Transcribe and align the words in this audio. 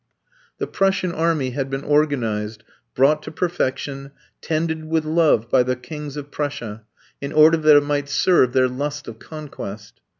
The 0.57 0.65
Prussian 0.65 1.11
army 1.11 1.51
had 1.51 1.69
been 1.69 1.83
organized, 1.83 2.63
brought 2.95 3.21
to 3.21 3.29
perfection, 3.31 4.09
tended 4.41 4.85
with 4.89 5.05
love 5.05 5.47
by 5.51 5.61
the 5.61 5.75
Kings 5.75 6.17
of 6.17 6.31
Prussia, 6.31 6.81
in 7.21 7.31
order 7.31 7.57
that 7.57 7.75
it 7.77 7.83
might 7.83 8.09
serve 8.09 8.51
their 8.51 8.67
lust 8.67 9.07
of 9.07 9.19
conquest. 9.19 10.01